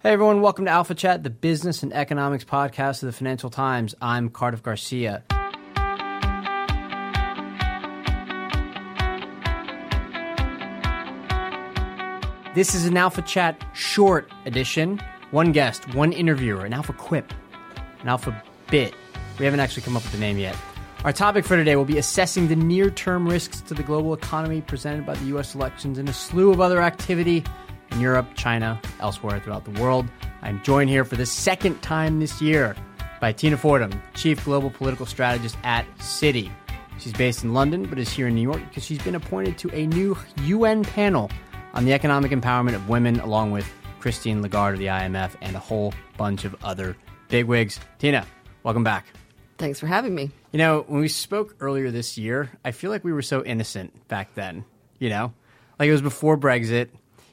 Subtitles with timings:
[0.00, 3.96] Hey everyone, welcome to Alpha Chat, the business and economics podcast of the Financial Times.
[4.00, 5.24] I'm Cardiff Garcia.
[12.54, 15.00] This is an Alpha Chat short edition.
[15.32, 17.34] One guest, one interviewer, an Alpha Quip,
[18.00, 18.94] an Alpha Bit.
[19.40, 20.56] We haven't actually come up with the name yet.
[21.02, 24.60] Our topic for today will be assessing the near term risks to the global economy
[24.60, 25.56] presented by the U.S.
[25.56, 27.42] elections and a slew of other activity
[27.90, 30.06] in Europe, China, elsewhere throughout the world.
[30.42, 32.76] I'm joined here for the second time this year
[33.20, 36.50] by Tina Fordham, Chief Global Political Strategist at Citi.
[36.98, 39.70] She's based in London but is here in New York because she's been appointed to
[39.74, 41.30] a new UN panel
[41.74, 43.68] on the economic empowerment of women, along with
[44.00, 46.96] Christine Lagarde of the IMF and a whole bunch of other
[47.28, 47.78] bigwigs.
[47.98, 48.26] Tina,
[48.62, 49.06] welcome back.
[49.58, 50.30] Thanks for having me.
[50.52, 54.08] You know, when we spoke earlier this year, I feel like we were so innocent
[54.08, 54.64] back then.
[54.98, 55.32] You know,
[55.78, 56.88] like it was before Brexit.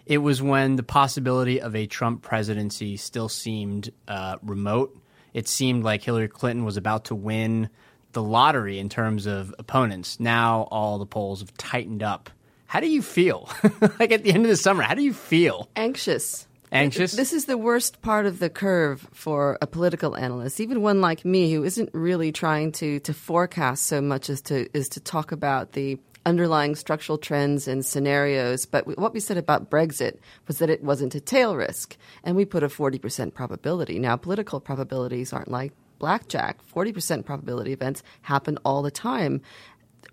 [0.05, 4.97] It was when the possibility of a Trump presidency still seemed uh, remote.
[5.33, 7.69] It seemed like Hillary Clinton was about to win
[8.13, 10.19] the lottery in terms of opponents.
[10.19, 12.29] Now all the polls have tightened up.
[12.67, 13.49] How do you feel?
[13.99, 15.69] like at the end of the summer, how do you feel?
[15.75, 16.47] Anxious.
[16.71, 17.13] Anxious?
[17.13, 21.23] This is the worst part of the curve for a political analyst, even one like
[21.23, 25.31] me who isn't really trying to to forecast so much as to is to talk
[25.31, 28.65] about the underlying structural trends and scenarios.
[28.65, 32.45] But what we said about Brexit was that it wasn't a tail risk, and we
[32.45, 33.99] put a 40% probability.
[33.99, 36.59] Now, political probabilities aren't like blackjack.
[36.73, 39.41] 40% probability events happen all the time.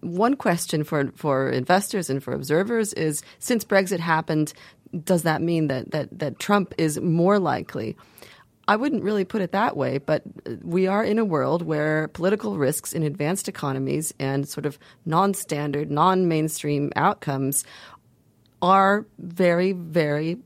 [0.01, 4.53] One question for for investors and for observers is since Brexit happened,
[5.05, 7.97] does that mean that that, that Trump is more likely?
[8.73, 10.23] I wouldn't really put it that way, but
[10.63, 15.35] we are in a world where political risks in advanced economies and sort of non
[15.35, 17.65] standard, non mainstream outcomes
[18.63, 20.39] are very, very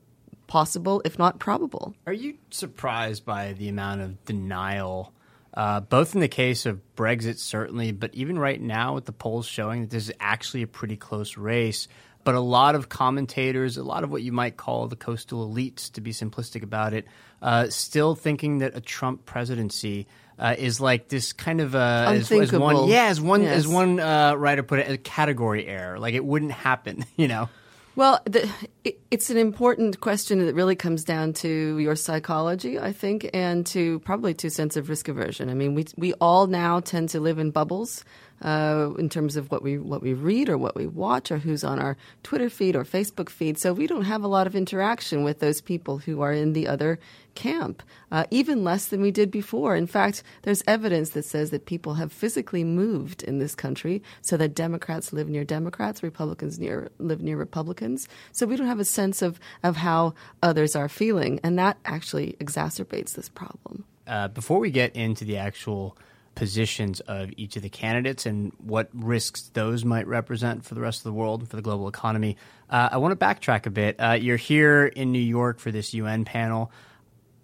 [0.45, 1.95] possible, if not probable.
[2.05, 5.13] Are you surprised by the amount of denial,
[5.53, 9.45] uh, both in the case of Brexit, certainly, but even right now with the polls
[9.45, 11.87] showing that this is actually a pretty close race?
[12.27, 15.89] But a lot of commentators, a lot of what you might call the coastal elites,
[15.93, 17.07] to be simplistic about it,
[17.41, 20.07] uh, still thinking that a Trump presidency
[20.37, 23.55] uh, is like this kind of uh, as, as one, yeah, as one yes.
[23.55, 25.99] as one uh, writer put it, a category error.
[25.99, 27.47] Like it wouldn't happen, you know.
[27.95, 28.51] Well, the,
[28.83, 33.65] it, it's an important question that really comes down to your psychology, I think, and
[33.67, 35.49] to probably to sense of risk aversion.
[35.49, 38.03] I mean, we we all now tend to live in bubbles
[38.41, 41.63] uh, in terms of what we what we read or what we watch or who's
[41.63, 43.57] on our Twitter feed or Facebook feed.
[43.57, 46.67] So we don't have a lot of interaction with those people who are in the
[46.67, 46.99] other
[47.35, 49.75] camp, uh, even less than we did before.
[49.75, 54.37] In fact, there's evidence that says that people have physically moved in this country so
[54.37, 58.07] that Democrats live near Democrats, Republicans near live near Republicans.
[58.31, 62.35] So we don't have a sense of of how others are feeling, and that actually
[62.39, 63.83] exacerbates this problem.
[64.07, 65.97] Uh, before we get into the actual
[66.37, 70.99] positions of each of the candidates and what risks those might represent for the rest
[70.99, 72.37] of the world and for the global economy.
[72.69, 73.95] Uh, I want to backtrack a bit.
[73.97, 76.71] Uh, you're here in New York for this UN panel.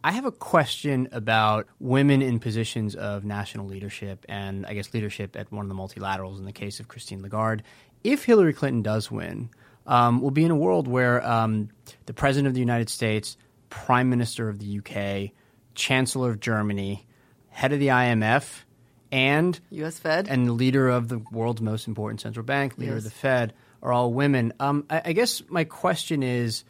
[0.04, 5.36] I have a question about women in positions of national leadership and I guess leadership
[5.36, 7.64] at one of the multilaterals in the case of Christine Lagarde.
[8.04, 9.50] If Hillary Clinton does win,
[9.88, 11.70] um, we'll be in a world where um,
[12.06, 13.38] the President of the United States,
[13.72, 15.32] Prime Minister of the UK,
[15.74, 17.08] Chancellor of Germany,
[17.50, 18.64] head of the IMF,
[19.14, 20.00] and U.S.
[20.00, 22.98] Fed and the leader of the world's most important central bank, leader yes.
[22.98, 23.54] of the Fed,
[23.84, 24.54] are all women.
[24.60, 26.64] Um, I, I, guess my question is,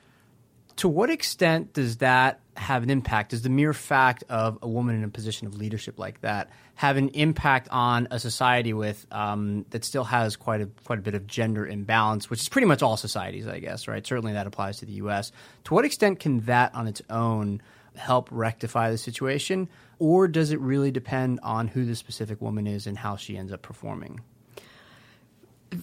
[0.78, 3.30] to what extent does that have an impact?
[3.30, 6.98] Does the mere fact of a woman in a position of leadership like that have
[6.98, 11.16] an impact on a society with um, that still has quite a quite a bit
[11.16, 14.06] of gender imbalance, which is pretty much all societies, I guess, right?
[14.06, 15.32] Certainly that applies to the U.S.
[15.64, 17.62] To what extent can that on its own
[17.96, 19.70] help rectify the situation?
[20.04, 23.54] Or does it really depend on who the specific woman is and how she ends
[23.54, 24.20] up performing?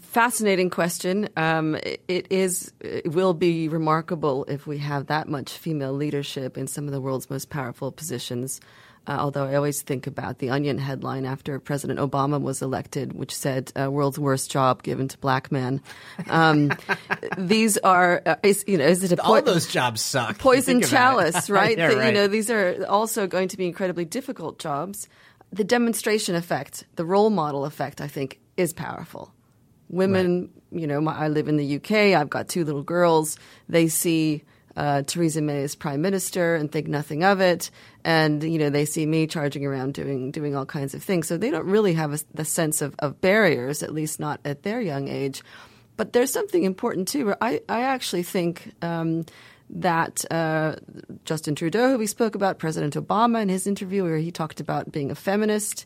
[0.02, 1.30] Fascinating question.
[1.38, 1.74] Um,
[2.06, 2.70] it is.
[2.80, 7.00] It will be remarkable if we have that much female leadership in some of the
[7.00, 8.60] world's most powerful positions.
[9.06, 13.34] Uh, although I always think about the Onion headline after President Obama was elected, which
[13.34, 15.80] said uh, "World's worst job given to black men."
[16.28, 16.72] Um,
[17.38, 20.38] these are, uh, is, you know, is it a po- all those jobs suck?
[20.38, 21.76] Poison chalice, right?
[21.78, 22.06] yeah, the, right?
[22.06, 25.08] You know, these are also going to be incredibly difficult jobs.
[25.50, 29.32] The demonstration effect, the role model effect, I think, is powerful.
[29.88, 30.80] Women, right.
[30.82, 32.16] you know, my, I live in the UK.
[32.16, 33.38] I've got two little girls.
[33.68, 34.44] They see
[34.76, 37.70] uh, Theresa May as prime minister and think nothing of it.
[38.04, 41.36] And you know they see me charging around doing doing all kinds of things, so
[41.36, 44.80] they don't really have a, the sense of, of barriers, at least not at their
[44.80, 45.42] young age.
[45.96, 47.26] But there's something important too.
[47.26, 48.72] Where I I actually think.
[48.82, 49.24] Um,
[49.72, 50.74] that uh,
[51.24, 54.90] Justin Trudeau, who we spoke about, President Obama in his interview, where he talked about
[54.90, 55.84] being a feminist.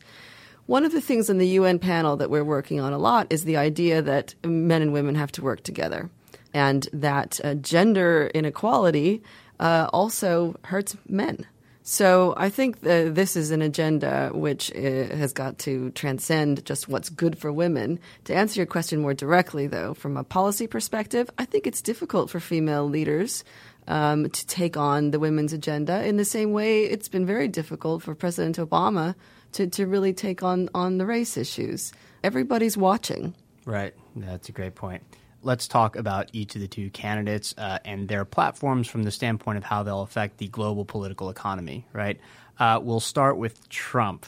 [0.65, 3.43] One of the things in the UN panel that we're working on a lot is
[3.43, 6.09] the idea that men and women have to work together
[6.55, 9.21] and that uh, gender inequality
[9.59, 11.45] uh, also hurts men.
[11.83, 17.09] So I think this is an agenda which uh, has got to transcend just what's
[17.09, 17.99] good for women.
[18.23, 22.29] To answer your question more directly, though, from a policy perspective, I think it's difficult
[22.31, 23.43] for female leaders
[23.87, 28.01] um, to take on the women's agenda in the same way it's been very difficult
[28.01, 29.13] for President Obama
[29.51, 31.91] to, to really take on, on the race issues.
[32.23, 33.35] Everybody's watching.
[33.65, 33.93] Right.
[34.15, 35.03] That's a great point
[35.45, 39.57] let's talk about each of the two candidates uh, and their platforms from the standpoint
[39.57, 42.19] of how they'll affect the global political economy, right?
[42.59, 44.25] Uh, we'll start with Trump.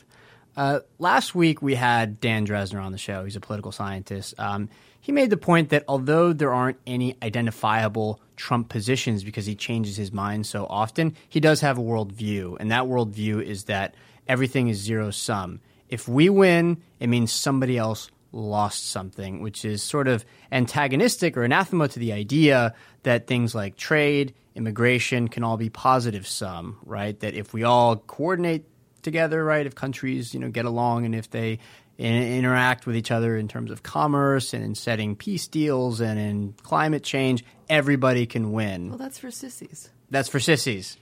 [0.55, 3.23] Uh, last week, we had Dan Drezner on the show.
[3.23, 4.33] He's a political scientist.
[4.39, 4.69] Um,
[4.99, 9.95] he made the point that although there aren't any identifiable Trump positions because he changes
[9.95, 12.57] his mind so often, he does have a worldview.
[12.59, 13.95] And that worldview is that
[14.27, 15.61] everything is zero sum.
[15.89, 21.43] If we win, it means somebody else lost something, which is sort of antagonistic or
[21.43, 27.19] anathema to the idea that things like trade, immigration can all be positive sum, right?
[27.19, 28.65] That if we all coordinate
[29.01, 31.59] together, right, if countries, you know, get along and if they
[31.97, 36.53] interact with each other in terms of commerce and in setting peace deals and in
[36.61, 38.89] climate change, everybody can win.
[38.89, 39.89] Well, that's for sissies.
[40.09, 40.97] That's for sissies.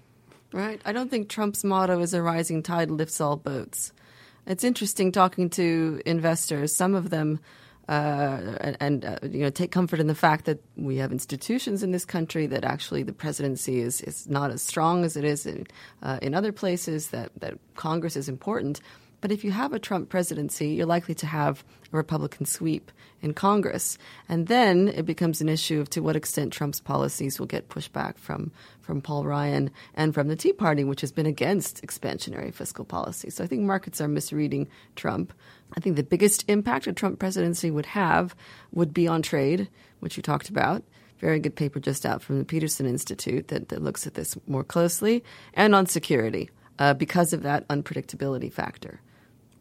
[0.54, 0.82] Right.
[0.86, 3.92] I don't think Trump's motto is a rising tide lifts all boats.
[4.48, 6.76] It's interesting talking to investors.
[6.76, 7.40] Some of them
[7.88, 11.92] uh, and, uh, you know take comfort in the fact that we have institutions in
[11.92, 15.68] this country that actually the presidency is, is not as strong as it is in
[16.02, 17.10] uh, in other places.
[17.10, 18.82] That that Congress is important.
[19.26, 22.92] But if you have a Trump presidency, you're likely to have a Republican sweep
[23.24, 23.98] in Congress.
[24.30, 28.20] And then it becomes an issue of to what extent Trump's policies will get pushback
[28.20, 28.52] from,
[28.82, 33.32] from Paul Ryan and from the Tea Party, which has been against expansionary fiscal policy.
[33.32, 35.34] So I think markets are misreading Trump.
[35.76, 38.36] I think the biggest impact a Trump presidency would have
[38.74, 39.70] would be on trade,
[40.02, 40.84] which you talked about
[41.18, 44.64] very good paper just out from the Peterson Institute that, that looks at this more
[44.64, 45.24] closely,
[45.56, 49.02] and on security uh, because of that unpredictability factor.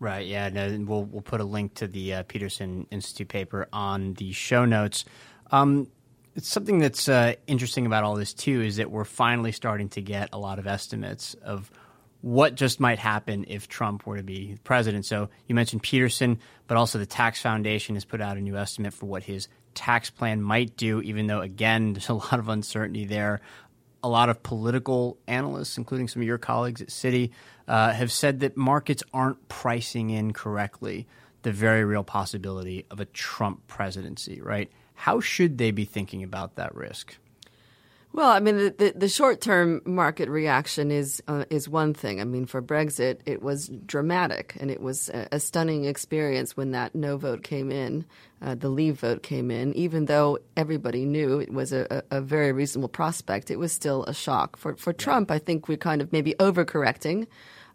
[0.04, 0.26] Right.
[0.26, 0.50] Yeah.
[0.50, 4.66] No, we'll we'll put a link to the uh, Peterson Institute paper on the show
[4.66, 5.06] notes.
[5.50, 5.88] Um,
[6.34, 10.02] it's something that's uh, interesting about all this too is that we're finally starting to
[10.02, 11.70] get a lot of estimates of
[12.20, 15.06] what just might happen if Trump were to be president.
[15.06, 18.92] So you mentioned Peterson, but also the Tax Foundation has put out a new estimate
[18.92, 23.06] for what his tax plan might do, even though, again, there's a lot of uncertainty
[23.06, 23.40] there.
[24.04, 27.30] A lot of political analysts, including some of your colleagues at Citi,
[27.66, 31.06] uh, have said that markets aren't pricing in correctly
[31.42, 34.70] the very real possibility of a Trump presidency, right?
[34.94, 37.16] How should they be thinking about that risk?
[38.14, 42.20] Well, I mean, the, the, the short term market reaction is uh, is one thing.
[42.20, 46.70] I mean, for Brexit, it was dramatic, and it was a, a stunning experience when
[46.70, 48.04] that no vote came in,
[48.40, 49.74] uh, the leave vote came in.
[49.74, 54.14] Even though everybody knew it was a, a, very reasonable prospect, it was still a
[54.14, 54.56] shock.
[54.56, 57.26] For for Trump, I think we're kind of maybe overcorrecting.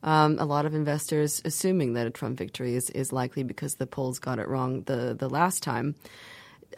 [0.04, 3.86] Um, a lot of investors assuming that a Trump victory is, is likely because the
[3.86, 5.96] polls got it wrong the the last time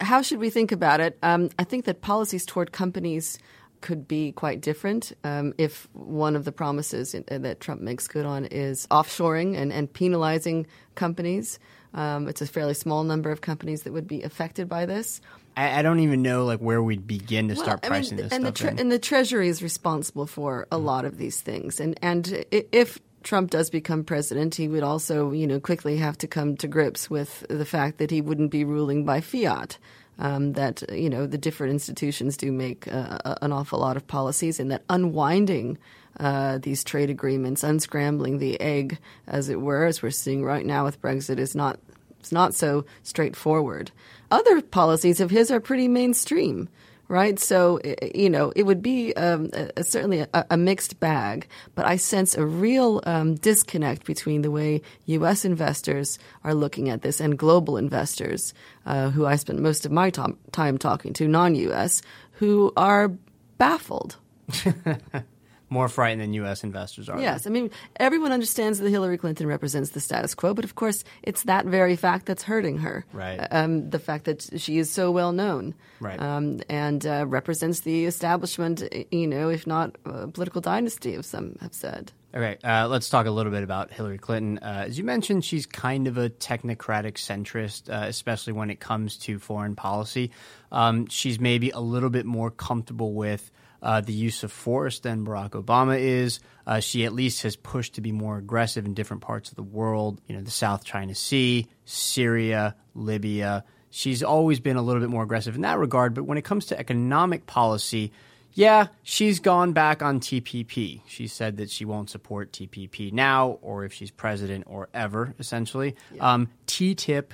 [0.00, 1.18] how should we think about it?
[1.22, 3.38] Um, I think that policies toward companies
[3.80, 8.06] could be quite different um, if one of the promises in, uh, that Trump makes
[8.08, 11.58] good on is offshoring and, and penalizing companies.
[11.92, 15.20] Um, it's a fairly small number of companies that would be affected by this.
[15.56, 18.24] I, I don't even know like where we'd begin to well, start pricing I mean,
[18.24, 18.54] this and stuff.
[18.54, 18.78] The tre- in.
[18.78, 20.86] and the Treasury is responsible for a mm-hmm.
[20.86, 21.80] lot of these things.
[21.80, 26.26] And and if Trump does become president, he would also, you know, quickly have to
[26.26, 29.78] come to grips with the fact that he wouldn't be ruling by fiat
[30.18, 34.60] um, that you know the different institutions do make uh, an awful lot of policies,
[34.60, 35.78] and that unwinding
[36.20, 40.84] uh, these trade agreements, unscrambling the egg, as it were, as we're seeing right now
[40.84, 41.78] with Brexit, is not
[42.20, 43.90] it's not so straightforward.
[44.30, 46.68] Other policies of his are pretty mainstream
[47.12, 47.38] right?
[47.38, 47.78] So,
[48.14, 52.34] you know, it would be um, a, certainly a, a mixed bag, but I sense
[52.34, 55.44] a real um, disconnect between the way U.S.
[55.44, 58.54] investors are looking at this and global investors,
[58.86, 62.00] uh, who I spend most of my tom- time talking to, non U.S.,
[62.32, 63.12] who are
[63.58, 64.16] baffled.
[65.72, 66.64] More frightened than U.S.
[66.64, 67.18] investors are.
[67.18, 71.02] Yes, I mean, everyone understands that Hillary Clinton represents the status quo, but of course,
[71.22, 73.06] it's that very fact that's hurting her.
[73.14, 73.38] Right.
[73.50, 75.74] Um, the fact that she is so well known.
[75.98, 76.20] Right.
[76.20, 81.56] Um, and uh, represents the establishment, you know, if not a political dynasty, as some
[81.62, 82.12] have said.
[82.34, 84.58] Okay, uh, let's talk a little bit about Hillary Clinton.
[84.58, 89.16] Uh, as you mentioned, she's kind of a technocratic centrist, uh, especially when it comes
[89.18, 90.32] to foreign policy.
[90.70, 93.50] Um, she's maybe a little bit more comfortable with
[93.82, 96.40] uh, the use of force than Barack Obama is.
[96.66, 99.62] Uh, she at least has pushed to be more aggressive in different parts of the
[99.62, 103.64] world, you know, the South China Sea, Syria, Libya.
[103.90, 106.14] She's always been a little bit more aggressive in that regard.
[106.14, 108.12] But when it comes to economic policy,
[108.54, 111.00] yeah, she's gone back on TPP.
[111.06, 115.96] She said that she won't support TPP now, or if she's president, or ever, essentially.
[116.20, 117.30] Um, TTIP,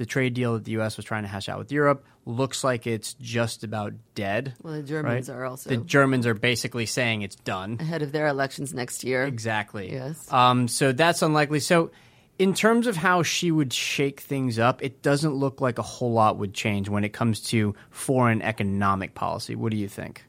[0.00, 0.96] the trade deal that the U.S.
[0.96, 4.54] was trying to hash out with Europe, looks like it's just about dead.
[4.62, 5.36] Well, the Germans right?
[5.36, 7.76] are also The Germans are basically saying it's done.
[7.78, 9.24] ahead of their elections next year.
[9.24, 9.92] Exactly.
[9.92, 10.32] Yes.
[10.32, 11.60] Um, so that's unlikely.
[11.60, 11.90] So,
[12.38, 16.14] in terms of how she would shake things up, it doesn't look like a whole
[16.14, 19.54] lot would change when it comes to foreign economic policy.
[19.54, 20.24] What do you think?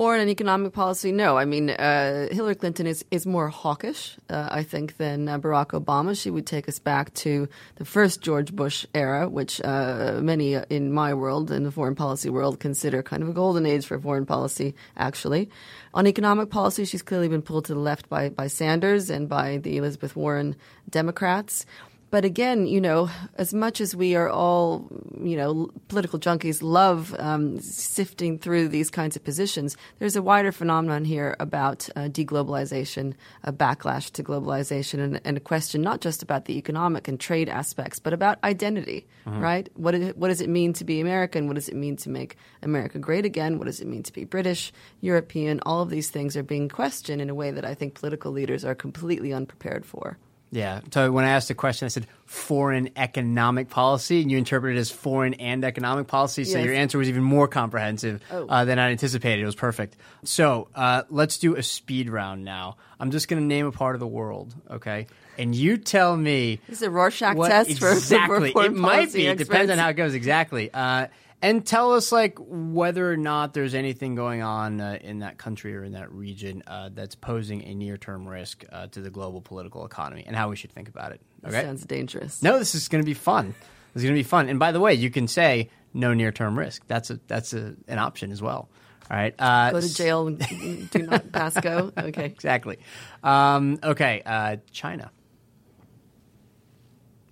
[0.00, 1.36] Foreign and economic policy, no.
[1.36, 5.78] I mean, uh, Hillary Clinton is, is more hawkish, uh, I think, than uh, Barack
[5.78, 6.18] Obama.
[6.18, 10.90] She would take us back to the first George Bush era, which uh, many in
[10.90, 14.24] my world, in the foreign policy world, consider kind of a golden age for foreign
[14.24, 15.50] policy, actually.
[15.92, 19.58] On economic policy, she's clearly been pulled to the left by, by Sanders and by
[19.58, 20.56] the Elizabeth Warren
[20.88, 21.66] Democrats.
[22.10, 24.88] But again, you know, as much as we are all,
[25.22, 30.50] you know, political junkies love um, sifting through these kinds of positions, there's a wider
[30.50, 33.14] phenomenon here about uh, deglobalization,
[33.44, 37.48] a backlash to globalization, and, and a question not just about the economic and trade
[37.48, 39.06] aspects, but about identity,
[39.40, 39.68] right?
[39.74, 41.46] What, it, what does it mean to be American?
[41.46, 43.58] What does it mean to make America great again?
[43.58, 45.60] What does it mean to be British, European?
[45.64, 48.64] All of these things are being questioned in a way that I think political leaders
[48.64, 50.18] are completely unprepared for.
[50.52, 50.80] Yeah.
[50.92, 54.80] So when I asked the question, I said foreign economic policy, and you interpreted it
[54.80, 56.44] as foreign and economic policy.
[56.44, 56.64] So Yes.
[56.64, 58.46] your answer was even more comprehensive Oh.
[58.48, 59.42] uh, than I anticipated.
[59.42, 59.96] It was perfect.
[60.24, 62.76] So uh, let's do a speed round now.
[62.98, 65.06] I'm just going to name a part of the world, okay?
[65.38, 66.60] And you tell me.
[66.68, 68.52] This is a Rorschach test for- for exactly.
[68.56, 69.26] it might be.
[69.26, 70.14] It depends on how it goes.
[70.14, 70.70] Exactly.
[70.72, 71.06] Uh,
[71.42, 75.76] and tell us like whether or not there's anything going on uh, in that country
[75.76, 79.84] or in that region uh, that's posing a near-term risk uh, to the global political
[79.84, 81.20] economy and how we should think about it.
[81.46, 81.62] Okay.
[81.62, 82.42] Sounds dangerous.
[82.42, 83.54] No, this is going to be fun.
[83.94, 84.48] This is going to be fun.
[84.48, 86.82] And by the way, you can say no near-term risk.
[86.86, 88.68] That's a that's a, an option as well.
[89.10, 89.34] All right.
[89.38, 91.92] Uh, Go to jail do not pass go.
[91.96, 92.26] Okay.
[92.26, 92.78] Exactly.
[93.24, 94.22] Um, okay.
[94.24, 95.10] Uh, China.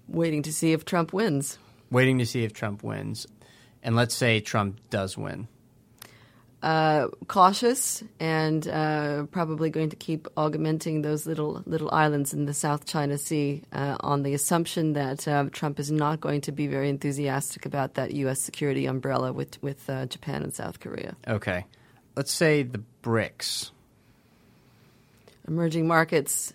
[0.09, 1.59] Waiting to see if Trump wins.
[1.91, 3.27] Waiting to see if Trump wins,
[3.83, 5.49] and let's say Trump does win.
[6.61, 12.55] Uh, cautious and uh, probably going to keep augmenting those little little islands in the
[12.55, 16.67] South China Sea uh, on the assumption that uh, Trump is not going to be
[16.67, 18.43] very enthusiastic about that U.S.
[18.43, 21.15] security umbrella with with uh, Japan and South Korea.
[21.29, 21.65] Okay.
[22.17, 23.71] Let's say the BRICS.
[25.47, 26.53] Emerging markets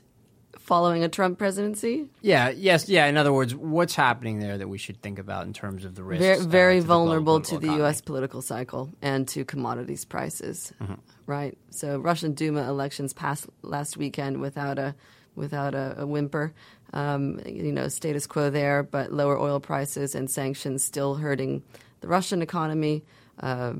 [0.63, 2.07] following a Trump presidency.
[2.21, 2.49] Yeah.
[2.49, 2.87] Yes.
[2.87, 3.05] Yeah.
[3.07, 6.03] In other words, what's happening there that we should think about in terms of the
[6.03, 6.23] risks?
[6.23, 7.83] very, uh, very to the vulnerable to the economy?
[7.83, 8.01] U.S.
[8.01, 10.73] political cycle and to commodities prices.
[10.81, 10.93] Mm-hmm.
[11.25, 11.57] Right.
[11.69, 14.95] So Russian Duma elections passed last weekend without a
[15.35, 16.53] without a, a whimper.
[16.93, 21.63] Um, you know, status quo there, but lower oil prices and sanctions still hurting
[22.01, 23.03] the Russian economy.
[23.39, 23.73] Uh,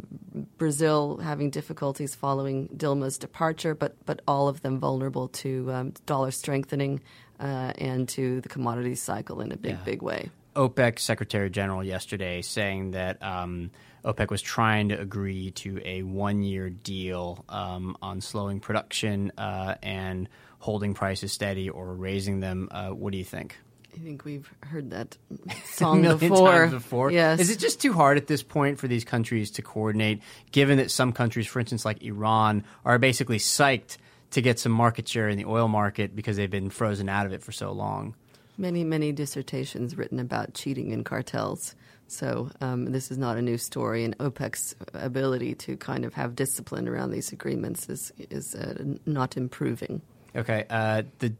[0.58, 6.32] Brazil having difficulties following Dilma's departure, but but all of them vulnerable to um, dollar
[6.32, 7.02] strengthening
[7.40, 9.84] uh, and to the commodities cycle in a big Yeah.
[9.86, 10.32] big way.
[10.56, 13.72] OPEC Secretary General yesterday saying that um,
[14.06, 19.76] OPEC was trying to agree to a one year deal um, on slowing production uh,
[19.82, 20.30] and
[20.60, 22.70] holding prices steady or raising them.
[22.72, 23.58] Uh, what do you think?
[23.94, 25.18] I think we've heard that
[25.66, 26.52] song before.
[26.52, 27.12] times before.
[27.12, 27.40] Yes.
[27.40, 30.22] Is it just too hard at this point for these countries to coordinate,
[30.52, 33.98] given that some countries, for instance, like Iran, are basically psyched
[34.32, 37.34] to get some market share in the oil market because they've been frozen out of
[37.34, 38.16] it for so long?
[38.58, 41.76] many, many dissertations written about cheating in cartels.
[42.08, 46.36] So um, this is not a new story, and OPEC's ability to kind of have
[46.36, 50.02] discipline around these agreements is is uh, not improving.
[50.36, 50.66] Okay.
[50.70, 51.34] Uh, the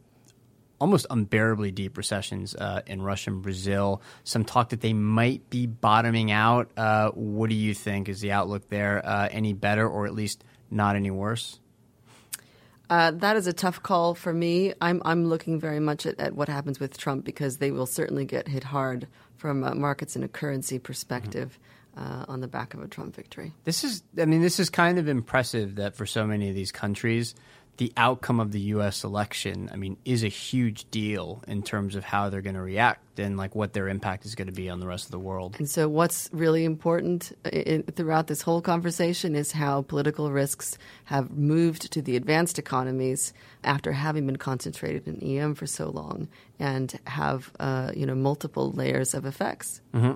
[0.84, 4.02] almost unbearably deep recessions uh, in Russia and Brazil.
[4.22, 6.70] Some talk that they might be bottoming out.
[6.76, 8.10] Uh, what do you think?
[8.10, 11.58] Is the outlook there uh, any better, or at least not any worse?
[12.90, 14.74] Uh, that is a tough call for me.
[14.78, 18.26] I'm I'm looking very much at, at, what happens with Trump because they will certainly
[18.26, 21.52] get hit hard from markets and a currency perspective.
[21.52, 21.70] Mm-hmm.
[21.96, 23.52] Uh, on the back of a Trump victory.
[23.62, 26.72] This is, I mean, this is kind of impressive that for so many of these
[26.72, 27.36] countries,
[27.76, 29.02] the outcome of the U.S.
[29.02, 33.18] election, I mean, is a huge deal in terms of how they're going to react
[33.18, 35.56] and like what their impact is going to be on the rest of the world.
[35.58, 41.30] And so, what's really important in, throughout this whole conversation is how political risks have
[41.30, 43.32] moved to the advanced economies
[43.64, 46.28] after having been concentrated in EM for so long,
[46.58, 49.80] and have uh, you know multiple layers of effects.
[49.92, 50.12] Mm-hmm.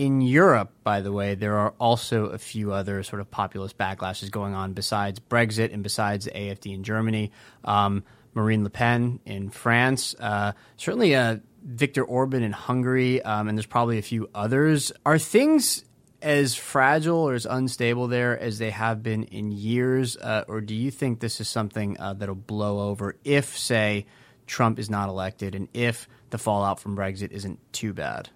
[0.00, 4.30] In Europe, by the way, there are also a few other sort of populist backlashes
[4.30, 7.32] going on besides Brexit and besides the AFD in Germany.
[7.66, 13.58] Um, Marine Le Pen in France, uh, certainly uh, Viktor Orban in Hungary, um, and
[13.58, 14.90] there's probably a few others.
[15.04, 15.84] Are things
[16.22, 20.74] as fragile or as unstable there as they have been in years, uh, or do
[20.74, 24.06] you think this is something uh, that'll blow over if, say,
[24.46, 28.30] Trump is not elected and if the fallout from Brexit isn't too bad?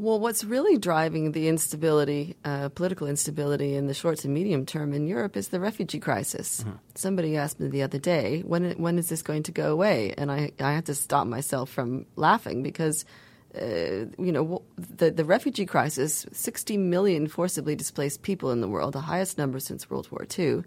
[0.00, 4.94] Well, what's really driving the instability, uh, political instability in the short to medium term
[4.94, 6.62] in Europe is the refugee crisis.
[6.62, 6.76] Mm-hmm.
[6.94, 10.14] Somebody asked me the other day, when, when is this going to go away?
[10.16, 13.04] And I, I had to stop myself from laughing because,
[13.54, 18.94] uh, you know, the, the refugee crisis, 60 million forcibly displaced people in the world,
[18.94, 20.62] the highest number since World War II,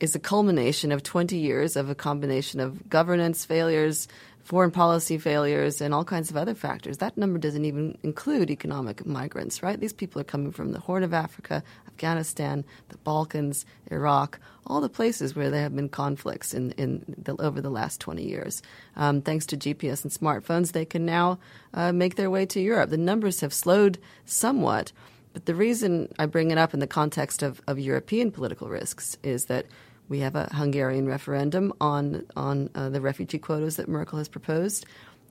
[0.00, 4.08] is a culmination of 20 years of a combination of governance failures,
[4.48, 6.96] foreign policy failures, and all kinds of other factors.
[6.96, 9.78] That number doesn't even include economic migrants, right?
[9.78, 14.88] These people are coming from the Horn of Africa, Afghanistan, the Balkans, Iraq, all the
[14.88, 18.62] places where there have been conflicts in, in the, over the last 20 years.
[18.96, 21.38] Um, thanks to GPS and smartphones, they can now
[21.74, 22.88] uh, make their way to Europe.
[22.88, 24.92] The numbers have slowed somewhat.
[25.34, 29.18] But the reason I bring it up in the context of, of European political risks
[29.22, 29.66] is that
[30.08, 34.86] we have a Hungarian referendum on on uh, the refugee quotas that Merkel has proposed.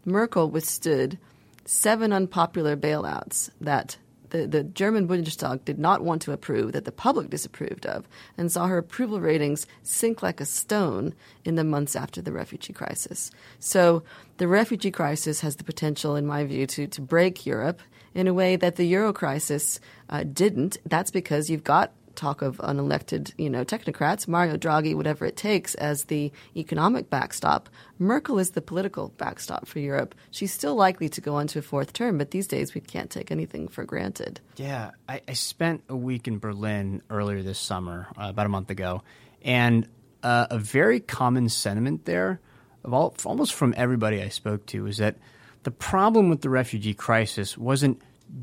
[0.05, 1.17] Merkel withstood
[1.65, 3.97] seven unpopular bailouts that
[4.29, 8.07] the, the German Bundestag did not want to approve, that the public disapproved of,
[8.37, 11.13] and saw her approval ratings sink like a stone
[11.45, 13.31] in the months after the refugee crisis.
[13.59, 14.03] So
[14.37, 17.81] the refugee crisis has the potential, in my view, to, to break Europe
[18.13, 20.77] in a way that the euro crisis uh, didn't.
[20.85, 25.75] That's because you've got talk of unelected, you know, technocrats, Mario Draghi, whatever it takes,
[25.75, 27.69] as the economic backstop.
[27.99, 30.15] Merkel is the political backstop for Europe.
[30.31, 33.09] She's still likely to go on to a fourth term, but these days we can't
[33.09, 34.41] take anything for granted.
[34.57, 38.69] Yeah, I, I spent a week in Berlin earlier this summer, uh, about a month
[38.69, 39.03] ago,
[39.43, 39.87] and
[40.23, 42.41] uh, a very common sentiment there,
[42.83, 45.15] of all, almost from everybody I spoke to, is that
[45.63, 48.01] the problem with the refugee crisis wasn't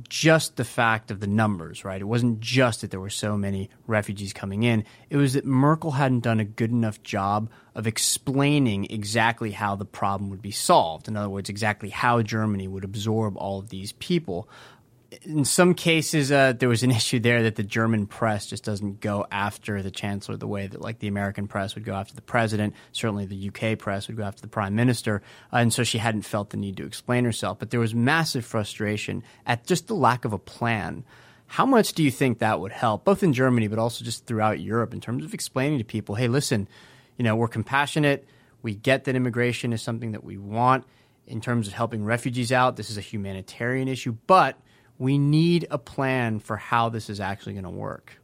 [0.09, 2.01] just the fact of the numbers, right?
[2.01, 4.85] It wasn't just that there were so many refugees coming in.
[5.11, 9.85] It was that Merkel hadn't done a good enough job of explaining exactly how the
[9.85, 11.09] problem would be solved.
[11.09, 14.49] In other words, exactly how Germany would absorb all of these people
[15.23, 19.01] in some cases, uh, there was an issue there that the German press just doesn't
[19.01, 22.23] go after the chancellor the way that, like, the American press would go after the
[22.23, 22.75] president.
[22.93, 25.23] Certainly, the UK press would go after the prime minister,
[25.53, 27.59] uh, and so she hadn't felt the need to explain herself.
[27.59, 31.05] But there was massive frustration at just the lack of a plan.
[31.47, 34.61] How much do you think that would help, both in Germany but also just throughout
[34.61, 36.69] Europe, in terms of explaining to people, hey, listen,
[37.17, 38.27] you know, we're compassionate.
[38.63, 40.85] We get that immigration is something that we want
[41.27, 42.77] in terms of helping refugees out.
[42.77, 44.59] This is a humanitarian issue, but
[44.99, 48.19] we need a plan for how this is actually going to work.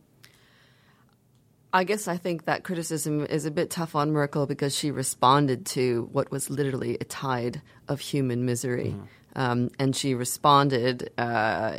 [1.72, 5.66] I guess I think that criticism is a bit tough on Merkel because she responded
[5.66, 8.94] to what was literally a tide of human misery.
[8.96, 9.04] Mm-hmm.
[9.37, 11.78] Um, and she responded uh,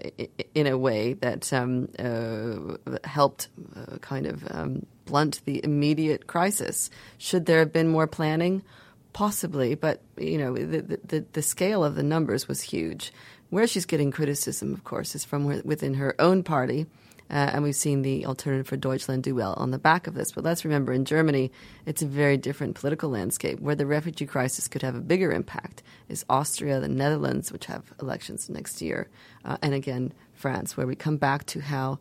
[0.55, 6.89] in a way that um, uh, helped uh, kind of um, blunt the immediate crisis.
[7.17, 8.63] Should there have been more planning?
[9.11, 13.11] Possibly, but you know the, the, the scale of the numbers was huge.
[13.51, 16.85] Where she's getting criticism, of course, is from within her own party.
[17.29, 20.31] Uh, and we've seen the Alternative for Deutschland do well on the back of this.
[20.31, 21.51] But let's remember, in Germany,
[21.85, 23.59] it's a very different political landscape.
[23.59, 27.93] Where the refugee crisis could have a bigger impact is Austria, the Netherlands, which have
[28.01, 29.09] elections next year,
[29.43, 31.99] uh, and again, France, where we come back to how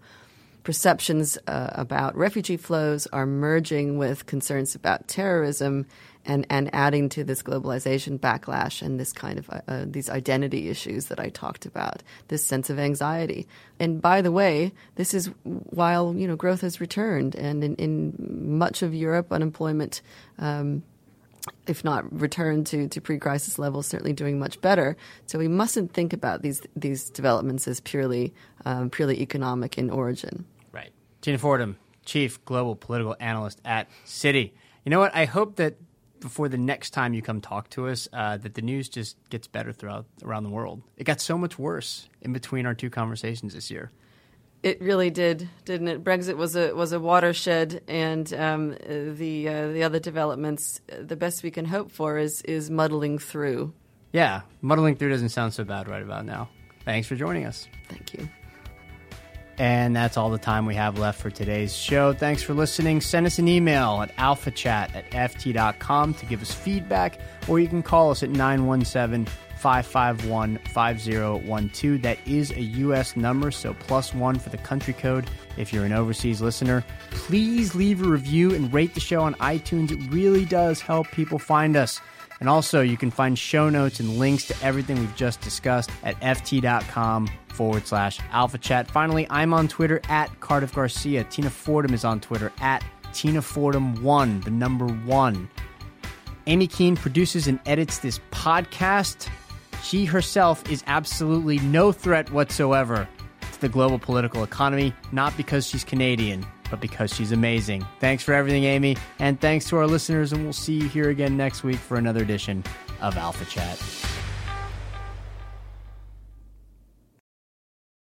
[0.71, 5.85] perceptions uh, about refugee flows are merging with concerns about terrorism
[6.25, 10.69] and, and adding to this globalization backlash and this kind of uh, uh, these identity
[10.69, 13.49] issues that I talked about, this sense of anxiety.
[13.81, 18.57] And by the way, this is while you know growth has returned, and in, in
[18.57, 20.03] much of Europe, unemployment
[20.39, 20.85] um,
[21.67, 24.97] if not return to, to pre-crisis levels, certainly doing much better.
[25.27, 28.33] So we mustn't think about these these developments as purely
[28.65, 30.45] um, purely economic in origin.
[31.21, 34.53] Tina Fordham, Chief Global Political Analyst at Citi.
[34.85, 35.15] You know what?
[35.15, 35.77] I hope that
[36.21, 39.47] before the next time you come talk to us, uh, that the news just gets
[39.47, 40.83] better throughout around the world.
[40.97, 43.91] It got so much worse in between our two conversations this year.
[44.63, 46.05] It really did, didn't it?
[46.05, 50.81] Brexit was a was a watershed, and um, the uh, the other developments.
[50.87, 53.73] The best we can hope for is is muddling through.
[54.13, 56.51] Yeah, muddling through doesn't sound so bad right about now.
[56.85, 57.69] Thanks for joining us.
[57.89, 58.29] Thank you.
[59.61, 62.15] And that's all the time we have left for today's show.
[62.15, 63.03] Thanks for listening.
[63.03, 67.83] Send us an email at alphachat at ft.com to give us feedback, or you can
[67.83, 69.27] call us at 917
[69.59, 72.01] 551 5012.
[72.01, 73.17] That is a U.S.
[73.17, 76.83] number, so plus one for the country code if you're an overseas listener.
[77.11, 79.91] Please leave a review and rate the show on iTunes.
[79.91, 82.01] It really does help people find us.
[82.41, 86.19] And also, you can find show notes and links to everything we've just discussed at
[86.21, 88.91] ft.com forward slash alpha chat.
[88.91, 91.25] Finally, I'm on Twitter at Cardiff Garcia.
[91.25, 95.51] Tina Fordham is on Twitter at Tina Fordham1, the number one.
[96.47, 99.29] Amy Keene produces and edits this podcast.
[99.83, 103.07] She herself is absolutely no threat whatsoever
[103.53, 107.87] to the global political economy, not because she's Canadian, but because she's amazing.
[107.99, 111.37] Thanks for everything, Amy, and thanks to our listeners, and we'll see you here again
[111.37, 112.65] next week for another edition
[113.01, 113.79] of Alpha Chat.